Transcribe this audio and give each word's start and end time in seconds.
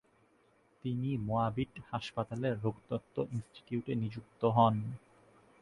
তিনি 0.83 1.09
মোয়াবিট 1.19 1.71
হাসপাতালের 1.89 2.53
রোগতত্ত্ব 2.63 3.15
ইনস্টিটিউটে 3.31 3.93
নিযুক্ত 3.95 4.41
হন। 4.55 4.75